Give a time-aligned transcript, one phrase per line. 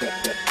[0.00, 0.34] Yeah.